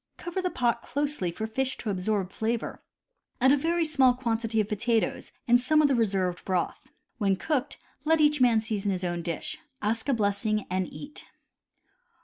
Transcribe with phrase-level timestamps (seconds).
[0.17, 2.81] Cover the pot closely for fish to absorb flavor.
[3.39, 6.89] Add a very small quantity of potatoes, and some of the reserved broth.
[7.19, 9.59] When cooked, let each man season his own dish.
[9.79, 11.25] Ask a blessing and eat.